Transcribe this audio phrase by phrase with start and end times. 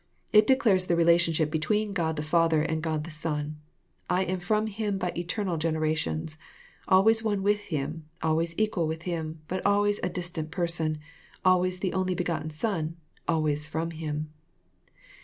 [0.33, 3.59] It declares the relationship between God the Father and God the Son.
[4.09, 6.39] "I am from Him by eternal generations,—
[6.87, 10.97] always one with Him,— always equal with Him,— but always a distinct person;—
[11.45, 14.31] always the only begotten Son,— always ftom Him.